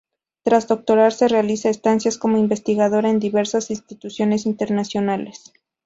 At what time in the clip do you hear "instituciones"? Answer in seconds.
3.69-4.47